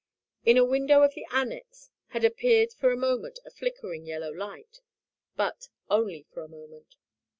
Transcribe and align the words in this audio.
In 0.45 0.57
a 0.57 0.65
window 0.65 1.03
of 1.03 1.13
the 1.13 1.27
annex 1.29 1.91
had 2.07 2.25
appeared 2.25 2.73
for 2.73 2.91
a 2.91 2.97
moment 2.97 3.37
a 3.45 3.51
flickering 3.51 4.07
yellow 4.07 4.31
light. 4.31 4.79
But 5.35 5.67
only 5.91 6.25
for 6.33 6.41
a 6.41 6.47
moment. 6.49 6.95